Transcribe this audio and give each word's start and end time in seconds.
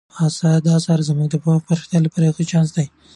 دا 0.65 0.71
اثر 0.79 0.99
زموږ 1.09 1.27
د 1.31 1.35
پوهې 1.43 1.57
د 1.61 1.63
پراختیا 1.67 1.99
لپاره 2.03 2.23
یو 2.25 2.35
ښه 2.37 2.43
چانس 2.51 2.69
دی. 2.77 2.85